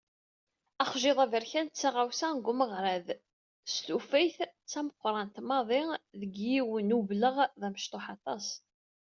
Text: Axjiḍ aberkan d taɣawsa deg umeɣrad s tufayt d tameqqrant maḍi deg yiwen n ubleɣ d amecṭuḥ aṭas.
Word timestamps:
Axjiḍ 0.83 1.17
aberkan 1.25 1.67
d 1.69 1.73
taɣawsa 1.79 2.27
deg 2.37 2.45
umeɣrad 2.51 3.07
s 3.73 3.75
tufayt 3.85 4.37
d 4.45 4.49
tameqqrant 4.71 5.35
maḍi 5.47 5.81
deg 6.21 6.33
yiwen 6.49 6.89
n 6.95 6.95
ubleɣ 6.97 7.35
d 7.59 7.61
amecṭuḥ 7.67 8.05
aṭas. 8.15 8.45